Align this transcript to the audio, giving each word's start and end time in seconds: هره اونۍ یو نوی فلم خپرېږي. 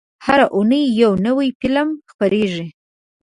هره 0.25 0.45
اونۍ 0.55 0.83
یو 1.01 1.11
نوی 1.25 1.47
فلم 1.59 1.87
خپرېږي. 2.11 2.67